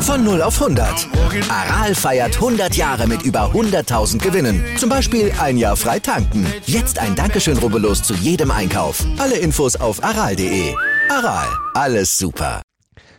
[0.00, 1.08] Von 0 auf 100.
[1.50, 4.64] Aral feiert 100 Jahre mit über 100.000 Gewinnen.
[4.78, 6.46] Zum Beispiel ein Jahr frei tanken.
[6.64, 9.04] Jetzt ein Dankeschön, rubbellos zu jedem Einkauf.
[9.18, 10.74] Alle Infos auf aral.de.
[11.10, 12.62] Aral, alles super.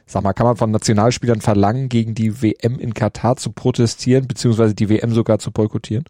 [0.07, 4.73] Sag mal, kann man von Nationalspielern verlangen, gegen die WM in Katar zu protestieren, beziehungsweise
[4.73, 6.05] die WM sogar zu boykottieren?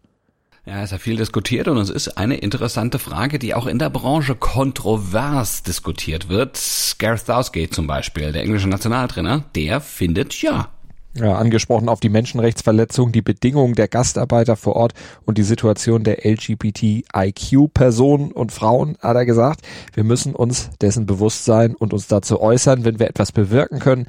[0.68, 3.88] Ja, es hat viel diskutiert und es ist eine interessante Frage, die auch in der
[3.88, 6.60] Branche kontrovers diskutiert wird.
[6.98, 10.68] Gareth Southgate zum Beispiel, der englische Nationaltrainer, der findet ja.
[11.14, 14.92] Ja, angesprochen auf die Menschenrechtsverletzungen, die Bedingungen der Gastarbeiter vor Ort
[15.24, 19.62] und die Situation der LGBTIQ-Personen und Frauen, hat er gesagt,
[19.94, 24.06] wir müssen uns dessen bewusst sein und uns dazu äußern, wenn wir etwas bewirken können,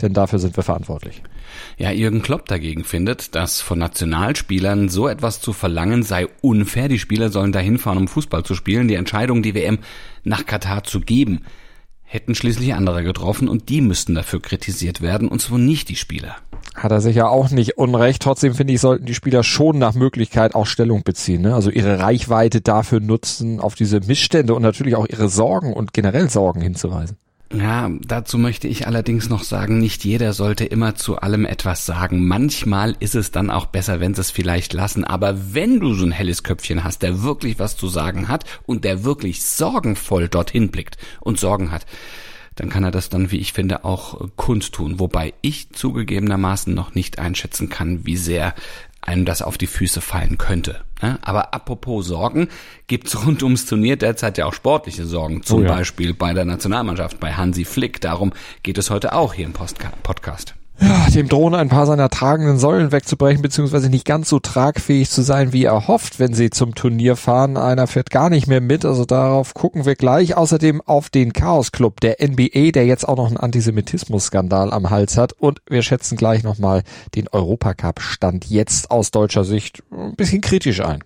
[0.00, 1.22] denn dafür sind wir verantwortlich.
[1.76, 6.88] Ja, Jürgen Klopp dagegen findet, dass von Nationalspielern so etwas zu verlangen sei unfair.
[6.88, 8.88] Die Spieler sollen dahin fahren, um Fußball zu spielen.
[8.88, 9.78] Die Entscheidung, die WM
[10.24, 11.44] nach Katar zu geben,
[12.08, 16.36] hätten schließlich andere getroffen und die müssten dafür kritisiert werden und zwar nicht die Spieler.
[16.74, 18.22] Hat er sicher auch nicht unrecht.
[18.22, 21.42] Trotzdem finde ich, sollten die Spieler schon nach Möglichkeit auch Stellung beziehen.
[21.42, 21.54] Ne?
[21.54, 26.30] Also ihre Reichweite dafür nutzen, auf diese Missstände und natürlich auch ihre Sorgen und generell
[26.30, 27.18] Sorgen hinzuweisen.
[27.52, 32.26] Ja, dazu möchte ich allerdings noch sagen, nicht jeder sollte immer zu allem etwas sagen.
[32.26, 35.04] Manchmal ist es dann auch besser, wenn sie es vielleicht lassen.
[35.04, 38.84] Aber wenn du so ein helles Köpfchen hast, der wirklich was zu sagen hat und
[38.84, 41.86] der wirklich sorgenvoll dorthin blickt und Sorgen hat,
[42.54, 44.98] dann kann er das dann, wie ich finde, auch kundtun.
[45.00, 48.54] Wobei ich zugegebenermaßen noch nicht einschätzen kann, wie sehr
[49.00, 50.80] einem das auf die Füße fallen könnte.
[51.22, 52.48] Aber apropos Sorgen,
[52.88, 55.42] gibt's rund ums Turnier derzeit ja auch sportliche Sorgen.
[55.42, 55.68] Zum oh ja.
[55.68, 58.00] Beispiel bei der Nationalmannschaft, bei Hansi Flick.
[58.00, 58.32] Darum
[58.62, 62.92] geht es heute auch hier im Podcast ja, dem drohen ein paar seiner tragenden Säulen
[62.92, 67.16] wegzubrechen, beziehungsweise nicht ganz so tragfähig zu sein, wie er hofft, wenn sie zum Turnier
[67.16, 67.56] fahren.
[67.56, 70.36] Einer fährt gar nicht mehr mit, also darauf gucken wir gleich.
[70.36, 75.16] Außerdem auf den Chaos Club der NBA, der jetzt auch noch einen Antisemitismus-Skandal am Hals
[75.16, 75.32] hat.
[75.32, 76.82] Und wir schätzen gleich nochmal
[77.14, 81.02] den Europacup-Stand jetzt aus deutscher Sicht ein bisschen kritisch ein.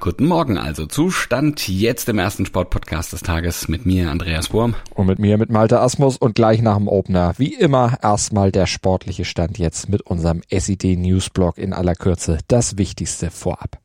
[0.00, 0.86] Guten Morgen also.
[0.86, 4.76] Zustand jetzt im ersten Sportpodcast des Tages mit mir, Andreas Wurm.
[4.94, 7.34] Und mit mir, mit Malte Asmus und gleich nach dem Opener.
[7.36, 12.38] Wie immer erstmal der sportliche Stand jetzt mit unserem SID Newsblog in aller Kürze.
[12.46, 13.78] Das Wichtigste vorab.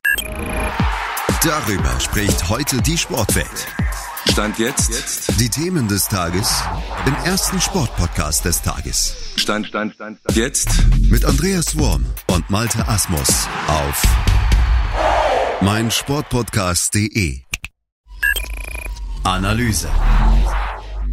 [1.42, 3.66] Darüber spricht heute die Sportwelt.
[4.30, 4.90] Stand jetzt.
[4.90, 5.40] jetzt.
[5.40, 6.62] Die Themen des Tages
[7.06, 9.16] im ersten Sportpodcast des Tages.
[9.36, 10.36] Stand, Stand, Stand, Stand.
[10.36, 10.68] Jetzt.
[11.10, 14.02] Mit Andreas Wurm und Malte Asmus auf
[15.64, 17.40] mein Sportpodcast.de
[19.24, 19.88] Analyse.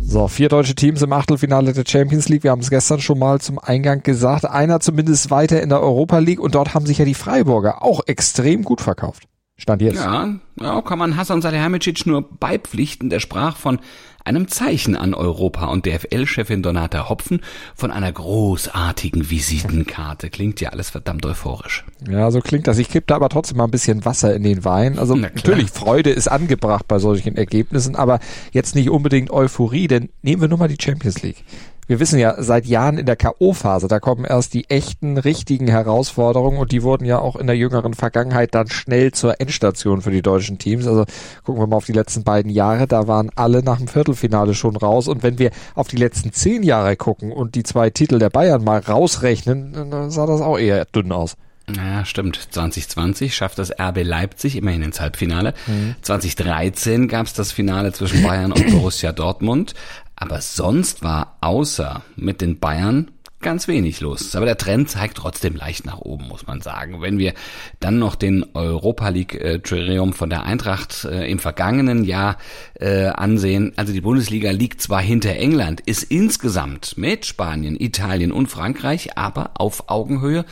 [0.01, 2.43] So, vier deutsche Teams im Achtelfinale der Champions League.
[2.43, 4.45] Wir haben es gestern schon mal zum Eingang gesagt.
[4.45, 8.01] Einer zumindest weiter in der Europa League und dort haben sich ja die Freiburger auch
[8.07, 9.23] extrem gut verkauft.
[9.55, 9.95] Stand jetzt.
[9.95, 10.27] Ja,
[10.59, 13.09] ja kann man Hassan Salihamidzic nur beipflichten.
[13.09, 13.79] Der sprach von
[14.25, 17.41] einem Zeichen an Europa und DFL-Chefin Donata Hopfen
[17.75, 20.29] von einer großartigen Visitenkarte.
[20.29, 21.85] Klingt ja alles verdammt euphorisch.
[22.09, 22.77] Ja, so klingt das.
[22.77, 24.99] Ich kipp da aber trotzdem mal ein bisschen Wasser in den Wein.
[24.99, 28.19] Also natürlich, Freude ist angebracht bei solchen Ergebnissen, aber
[28.51, 31.43] jetzt nicht unbedingt Euphorie, denn nehmen wir nur mal die Champions League
[31.91, 36.57] wir wissen ja seit Jahren in der K.O.-Phase, da kommen erst die echten, richtigen Herausforderungen
[36.57, 40.21] und die wurden ja auch in der jüngeren Vergangenheit dann schnell zur Endstation für die
[40.21, 40.87] deutschen Teams.
[40.87, 41.03] Also
[41.43, 44.75] gucken wir mal auf die letzten beiden Jahre, da waren alle nach dem Viertelfinale schon
[44.75, 48.29] raus und wenn wir auf die letzten zehn Jahre gucken und die zwei Titel der
[48.29, 51.35] Bayern mal rausrechnen, dann sah das auch eher dünn aus.
[51.75, 52.47] Ja, stimmt.
[52.51, 55.53] 2020 schafft das RB Leipzig immerhin ins Halbfinale.
[55.67, 55.95] Mhm.
[56.01, 59.73] 2013 gab es das Finale zwischen Bayern und Borussia Dortmund.
[60.15, 64.35] Aber sonst war außer mit den Bayern ganz wenig los.
[64.35, 67.01] Aber der Trend zeigt trotzdem leicht nach oben, muss man sagen.
[67.01, 67.33] Wenn wir
[67.79, 72.37] dann noch den Europa League äh, Triumph von der Eintracht äh, im vergangenen Jahr
[72.79, 78.47] äh, ansehen, also die Bundesliga liegt zwar hinter England, ist insgesamt mit Spanien, Italien und
[78.47, 80.45] Frankreich aber auf Augenhöhe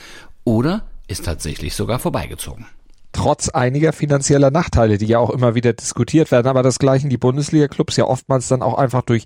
[0.44, 2.66] oder ist tatsächlich sogar vorbeigezogen
[3.11, 6.47] trotz einiger finanzieller Nachteile, die ja auch immer wieder diskutiert werden.
[6.47, 9.25] Aber das gleichen die Bundesliga-Clubs ja oftmals dann auch einfach durch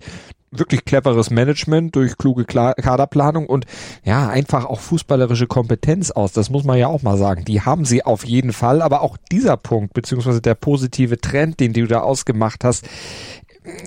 [0.57, 3.65] wirklich cleveres Management, durch kluge Kaderplanung und
[4.03, 6.33] ja, einfach auch fußballerische Kompetenz aus.
[6.33, 7.45] Das muss man ja auch mal sagen.
[7.45, 8.81] Die haben sie auf jeden Fall.
[8.81, 12.85] Aber auch dieser Punkt, beziehungsweise der positive Trend, den du da ausgemacht hast,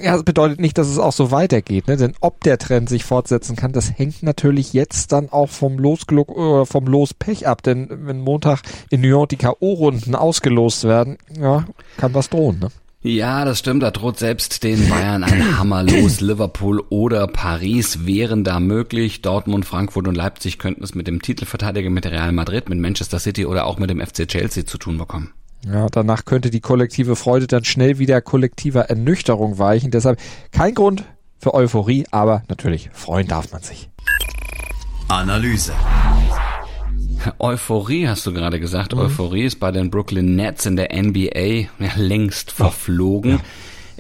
[0.02, 1.96] ja, bedeutet nicht, dass es auch so weitergeht, ne?
[1.96, 6.30] Denn ob der Trend sich fortsetzen kann, das hängt natürlich jetzt dann auch vom Losglück
[6.30, 7.62] oder vom Lospech ab.
[7.62, 11.66] Denn wenn Montag in New York die K.O.-Runden ausgelost werden, ja,
[11.98, 12.68] kann was drohen, ne?
[13.06, 13.84] Ja, das stimmt.
[13.84, 16.20] Da droht selbst den Bayern ein Hammer los.
[16.20, 19.22] Liverpool oder Paris wären da möglich.
[19.22, 23.46] Dortmund, Frankfurt und Leipzig könnten es mit dem Titelverteidiger, mit Real Madrid, mit Manchester City
[23.46, 25.32] oder auch mit dem FC Chelsea zu tun bekommen.
[25.64, 29.92] Ja, danach könnte die kollektive Freude dann schnell wieder kollektiver Ernüchterung weichen.
[29.92, 30.18] Deshalb
[30.50, 31.04] kein Grund
[31.38, 33.88] für Euphorie, aber natürlich freuen darf man sich.
[35.06, 35.74] Analyse.
[37.38, 38.94] Euphorie hast du gerade gesagt.
[38.94, 39.00] Mhm.
[39.00, 43.40] Euphorie ist bei den Brooklyn Nets in der NBA ja, längst verflogen.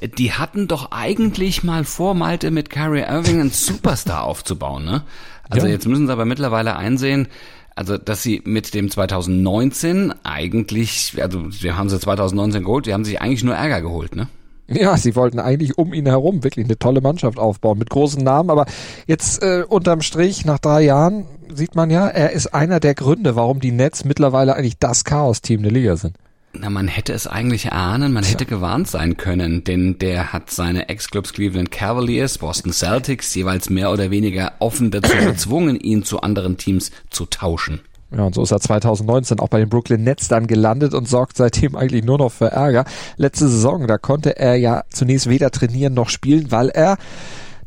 [0.00, 0.08] Ja.
[0.08, 5.02] Die hatten doch eigentlich mal vor, Malte mit Kyrie Irving einen Superstar aufzubauen, ne?
[5.48, 5.72] Also ja.
[5.72, 7.28] jetzt müssen sie aber mittlerweile einsehen,
[7.76, 13.04] also, dass sie mit dem 2019 eigentlich, also wir haben sie 2019 geholt, die haben
[13.04, 14.28] sich eigentlich nur Ärger geholt, ne?
[14.68, 18.50] Ja, sie wollten eigentlich um ihn herum wirklich eine tolle Mannschaft aufbauen mit großen Namen,
[18.50, 18.66] aber
[19.06, 23.36] jetzt äh, unterm Strich nach drei Jahren sieht man ja, er ist einer der Gründe,
[23.36, 26.16] warum die Nets mittlerweile eigentlich das Chaos-Team der Liga sind.
[26.52, 30.88] Na, man hätte es eigentlich erahnen, man hätte gewarnt sein können, denn der hat seine
[30.88, 36.56] Ex-Clubs Cleveland Cavaliers, Boston Celtics jeweils mehr oder weniger offen dazu gezwungen, ihn zu anderen
[36.56, 37.80] Teams zu tauschen.
[38.14, 41.36] Ja, und so ist er 2019 auch bei den Brooklyn Nets dann gelandet und sorgt
[41.36, 42.84] seitdem eigentlich nur noch für Ärger.
[43.16, 46.98] Letzte Saison, da konnte er ja zunächst weder trainieren noch spielen, weil er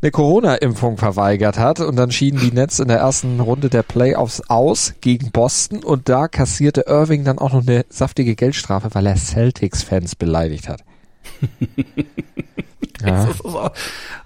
[0.02, 4.42] eine Corona-Impfung verweigert hat und dann schieden die Nets in der ersten Runde der Playoffs
[4.48, 9.16] aus gegen Boston und da kassierte Irving dann auch noch eine saftige Geldstrafe, weil er
[9.16, 10.84] Celtics-Fans beleidigt hat.
[13.04, 13.28] Ja.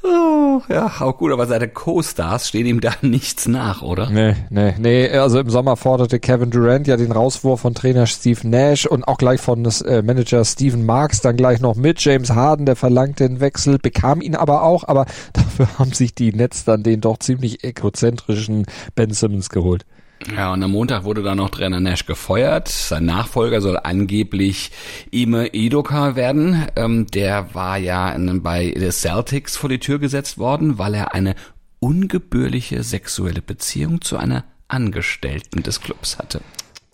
[0.03, 4.11] Oh, ja, auch gut, aber seine Co-Stars stehen ihm da nichts nach, oder?
[4.11, 5.09] Nee, nee, nee.
[5.11, 9.17] Also im Sommer forderte Kevin Durant ja den Rauswurf von Trainer Steve Nash und auch
[9.17, 12.01] gleich von äh, Manager Steven Marks dann gleich noch mit.
[12.05, 16.33] James Harden, der verlangte den Wechsel, bekam ihn aber auch, aber dafür haben sich die
[16.33, 19.87] Nets dann den doch ziemlich egozentrischen Ben Simmons geholt.
[20.35, 22.69] Ja, und am Montag wurde dann noch Trainer Nash gefeuert.
[22.69, 24.71] Sein Nachfolger soll angeblich
[25.11, 26.67] Ime Idoka werden.
[26.77, 31.35] Ähm, der war ja bei den Celtics vor die Tür gesetzt worden, weil er eine
[31.79, 36.41] ungebührliche sexuelle Beziehung zu einer Angestellten des Clubs hatte.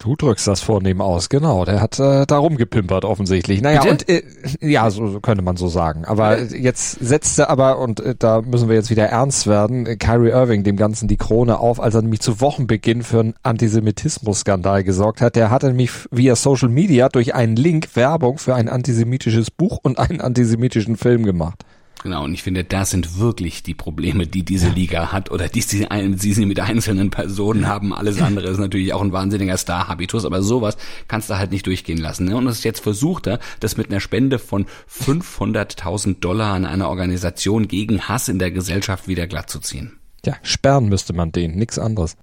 [0.01, 1.67] Du drückst das vornehm aus, genau.
[1.67, 3.61] Der hat äh, da rumgepimpert offensichtlich.
[3.61, 3.93] Naja, Bitte?
[3.93, 4.23] und äh,
[4.67, 6.07] ja, so, so könnte man so sagen.
[6.07, 9.97] Aber äh, jetzt setzte aber, und äh, da müssen wir jetzt wieder ernst werden, äh,
[9.97, 14.85] Kyrie Irving dem Ganzen die Krone auf, als er nämlich zu Wochenbeginn für einen Antisemitismus-Skandal
[14.85, 15.37] gesorgt hat.
[15.37, 19.99] Der hatte nämlich via Social Media durch einen Link Werbung für ein antisemitisches Buch und
[19.99, 21.67] einen antisemitischen Film gemacht.
[22.03, 25.61] Genau, und ich finde, das sind wirklich die Probleme, die diese Liga hat oder die
[25.61, 27.93] sie, die sie mit einzelnen Personen haben.
[27.93, 31.99] Alles andere ist natürlich auch ein wahnsinniger Star-Habitus, aber sowas kannst du halt nicht durchgehen
[31.99, 32.25] lassen.
[32.25, 32.37] Ne?
[32.37, 37.69] Und es jetzt versucht er, das mit einer Spende von 500.000 Dollar an eine Organisation
[37.69, 39.99] gegen Hass in der Gesellschaft wieder glatt zu ziehen.
[40.25, 42.17] Ja, sperren müsste man den, nix anderes.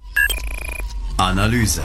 [1.18, 1.84] Analyse.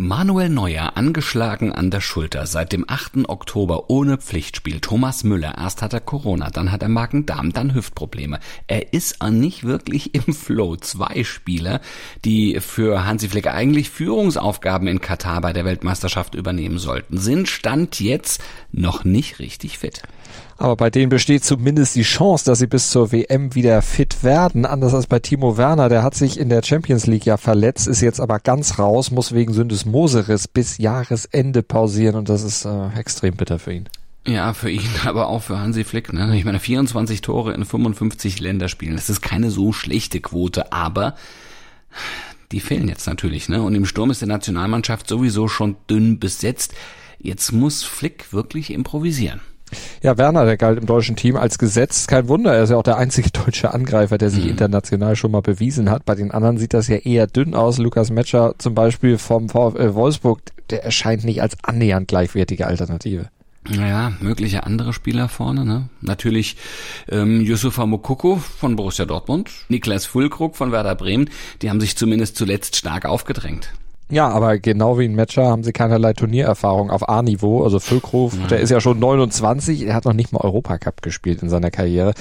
[0.00, 3.28] Manuel Neuer angeschlagen an der Schulter, seit dem 8.
[3.28, 4.78] Oktober ohne Pflichtspiel.
[4.78, 8.38] Thomas Müller, erst hat er Corona, dann hat er Magen-Darm, dann Hüftprobleme.
[8.68, 10.76] Er ist nicht wirklich im Flow.
[10.76, 11.80] Zwei Spieler,
[12.24, 17.98] die für Hansi Flick eigentlich Führungsaufgaben in Katar bei der Weltmeisterschaft übernehmen sollten, sind Stand
[17.98, 18.40] jetzt
[18.70, 20.02] noch nicht richtig fit.
[20.60, 24.66] Aber bei denen besteht zumindest die Chance, dass sie bis zur WM wieder fit werden.
[24.66, 28.00] Anders als bei Timo Werner, der hat sich in der Champions League ja verletzt, ist
[28.00, 33.36] jetzt aber ganz raus, muss wegen Syndesmoseriss bis Jahresende pausieren und das ist äh, extrem
[33.36, 33.88] bitter für ihn.
[34.26, 36.12] Ja, für ihn, aber auch für Hansi Flick.
[36.12, 36.36] Ne?
[36.36, 41.14] Ich meine, 24 Tore in 55 Länderspielen, das ist keine so schlechte Quote, aber
[42.50, 43.48] die fehlen jetzt natürlich.
[43.48, 43.62] Ne?
[43.62, 46.74] Und im Sturm ist die Nationalmannschaft sowieso schon dünn besetzt.
[47.20, 49.40] Jetzt muss Flick wirklich improvisieren.
[50.02, 52.06] Ja, Werner, der galt im deutschen Team als Gesetz.
[52.06, 54.50] Kein Wunder, er ist ja auch der einzige deutsche Angreifer, der sich mhm.
[54.50, 56.04] international schon mal bewiesen hat.
[56.04, 57.78] Bei den anderen sieht das ja eher dünn aus.
[57.78, 63.28] Lukas Metscher zum Beispiel vom VfL Wolfsburg, der erscheint nicht als annähernd gleichwertige Alternative.
[63.70, 65.88] Ja, mögliche andere Spieler vorne, ne?
[66.00, 66.56] Natürlich
[67.10, 71.28] ähm, Yusufa Mokoko von Borussia Dortmund, Niklas Fulkrug von Werder Bremen,
[71.60, 73.70] die haben sich zumindest zuletzt stark aufgedrängt.
[74.10, 77.62] Ja, aber genau wie in Matcher haben sie keinerlei Turniererfahrung auf A-Niveau.
[77.62, 78.48] Also Füllkrug, mhm.
[78.48, 82.14] der ist ja schon 29, er hat noch nicht mal Europacup gespielt in seiner Karriere.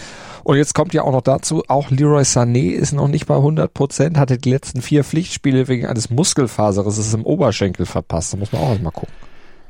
[0.43, 3.73] Und jetzt kommt ja auch noch dazu, auch Leroy Sané ist noch nicht bei 100
[3.73, 8.33] Prozent, hatte die letzten vier Pflichtspiele wegen eines Muskelfaseres im Oberschenkel verpasst.
[8.33, 9.13] Da muss man auch mal gucken.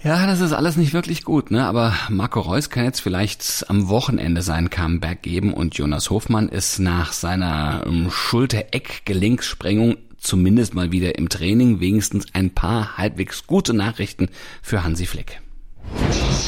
[0.03, 1.65] Ja, das ist alles nicht wirklich gut, ne?
[1.65, 6.77] Aber Marco Reus kann jetzt vielleicht am Wochenende sein Comeback geben und Jonas Hofmann ist
[6.77, 9.97] nach seiner ähm, Schulter-Eck-Gelenkssprengung
[10.27, 14.29] zumindest mal wieder im Training wenigstens ein paar halbwegs gute Nachrichten
[14.61, 15.41] für Hansi Flick.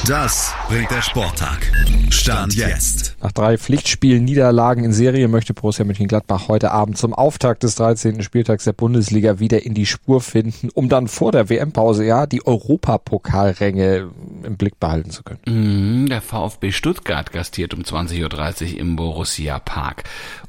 [0.08, 1.72] Das bringt der Sporttag.
[2.10, 3.16] Stand jetzt.
[3.22, 8.24] Nach drei Pflichtspielen Niederlagen in Serie möchte Borussia Mönchengladbach heute Abend zum Auftakt des 13.
[8.24, 12.46] Spieltags der Bundesliga wieder in die Spur finden, um dann vor der WM-Pause ja die
[12.46, 14.10] Europapokalränge
[14.44, 15.42] im Blick behalten zu können.
[15.46, 20.04] Mhm, der VfB Stuttgart gastiert um 20.30 Uhr im Borussia Park.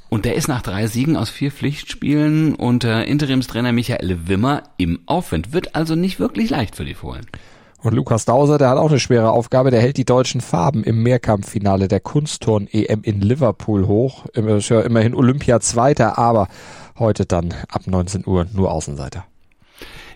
[0.09, 5.53] Und der ist nach drei Siegen aus vier Pflichtspielen unter Interimstrainer Michael Wimmer im Aufwind.
[5.53, 7.27] Wird also nicht wirklich leicht für die Fohlen.
[7.83, 9.71] Und Lukas Dauser, der hat auch eine schwere Aufgabe.
[9.71, 14.27] Der hält die deutschen Farben im Mehrkampffinale der Kunstturn-EM in Liverpool hoch.
[14.27, 16.49] Ist ja immerhin Olympia-Zweiter, aber
[16.99, 19.25] heute dann ab 19 Uhr nur Außenseiter.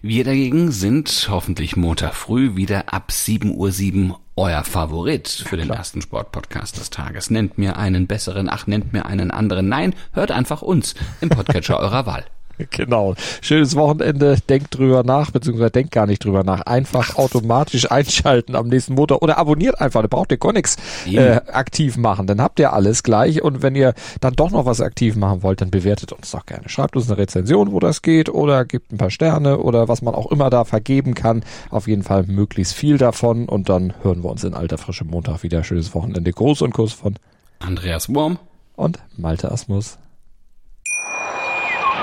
[0.02, 6.02] Wir dagegen sind hoffentlich Montag früh wieder ab 7.07 Uhr euer Favorit für den ersten
[6.02, 7.30] Sportpodcast des Tages.
[7.30, 9.68] Nennt mir einen besseren, ach, nennt mir einen anderen.
[9.68, 12.24] Nein, hört einfach uns im Podcatcher eurer Wahl.
[12.70, 13.14] Genau.
[13.40, 14.38] Schönes Wochenende.
[14.48, 16.62] Denkt drüber nach, beziehungsweise denkt gar nicht drüber nach.
[16.62, 20.02] Einfach automatisch einschalten am nächsten Montag oder abonniert einfach.
[20.02, 22.26] Da braucht ihr gar nichts äh, aktiv machen.
[22.26, 23.42] Dann habt ihr alles gleich.
[23.42, 26.68] Und wenn ihr dann doch noch was aktiv machen wollt, dann bewertet uns doch gerne.
[26.68, 30.14] Schreibt uns eine Rezension, wo das geht oder gebt ein paar Sterne oder was man
[30.14, 31.44] auch immer da vergeben kann.
[31.70, 33.48] Auf jeden Fall möglichst viel davon.
[33.48, 35.64] Und dann hören wir uns in alter Frische Montag wieder.
[35.64, 36.32] Schönes Wochenende.
[36.32, 37.14] Gruß und Kuss von
[37.58, 38.38] Andreas Wurm
[38.76, 39.98] und Malte Asmus.